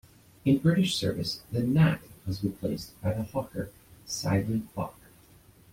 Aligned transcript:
In 0.45 0.57
British 0.57 0.95
service, 0.95 1.41
the 1.51 1.61
Gnat 1.61 2.01
was 2.25 2.43
replaced 2.43 2.99
by 3.03 3.13
the 3.13 3.21
Hawker 3.21 3.69
Siddeley 4.07 4.63
Hawk. 4.73 4.99